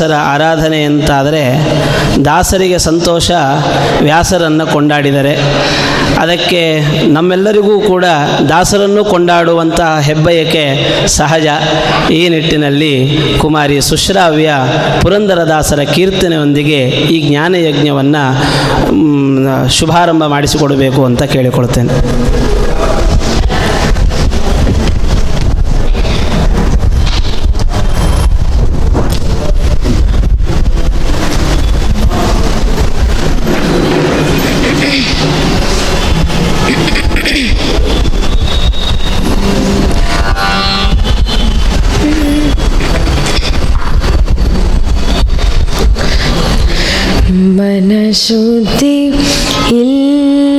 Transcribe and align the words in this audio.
ದಾಸರ 0.00 0.14
ಆರಾಧನೆ 0.24 0.78
ಅಂತಾದರೆ 0.82 1.40
ದಾಸರಿಗೆ 2.24 2.78
ಸಂತೋಷ 2.78 3.30
ವ್ಯಾಸರನ್ನು 4.02 4.64
ಕೊಂಡಾಡಿದರೆ. 4.72 5.34
ಅದಕ್ಕೆ 6.18 6.60
ನಮ್ಮೆಲ್ಲರಿಗೂ 7.12 7.74
ಕೂಡ 7.80 8.04
ದಾಸರನ್ನು 8.48 9.02
ಕೊಂಡಾಡುವಂತಹ 9.04 9.98
ಹೆಬ್ಬಯಕೆ 10.06 10.64
ಸಹಜ. 11.06 11.46
ಈ 12.10 12.28
ನಿಟ್ಟಿನಲ್ಲಿ 12.28 12.92
ಕುಮಾರಿ 13.40 13.80
ಸುಶ್ರಾವ್ಯ 13.80 14.54
ಪುರಂದರದಾಸರ 15.02 15.82
ಕೀರ್ತನೆಯೊಂದಿಗೆ 15.94 16.80
ಈ 17.14 17.18
ಜ್ಞಾನಯಜ್ಞವನ್ನು 17.28 18.24
ಶುಭಾರಂಭ 19.78 20.24
ಮಾಡಿಸಿಕೊಡಬೇಕು 20.26 21.04
ಅಂತ 21.04 21.22
ಕೇಳಿಕೊಳ್ತೇನೆ. 21.22 21.94
മനഃശുദ്ധി 47.60 48.96
ഇല്ലതവാകെ. 49.80 50.56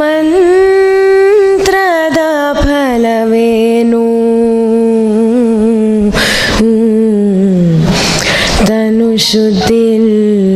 മന്ത്രദ 0.00 2.18
ഫലവേനു 2.60 4.04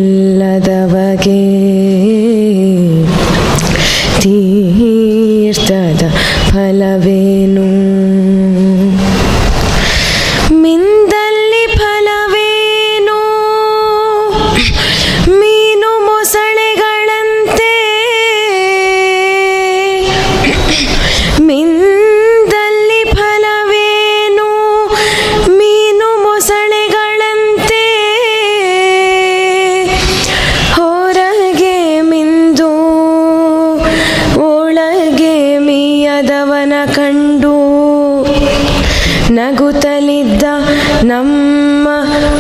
തനുശുദ്ധില്ലതവകെ 0.05 1.43
തീർത്ഥത 4.23 6.03
ഫലവേ 6.51 7.21
ಕಂಡು 36.95 37.55
ನಗುತ್ತಲಿದ್ದ 39.31 40.43
ನಮ್ಮ 41.03 41.89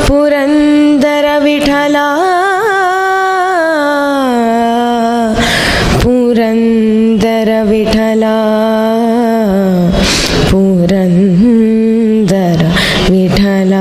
ಪುರಂದರ 0.06 1.24
ವಿಠಲ. 1.38 1.96
ಪುರಂದರ 6.02 7.48
ವಿಠಲ. 7.62 8.24
ಪುರಂದರ 10.50 12.66
ವಿಠಲ. 13.10 13.74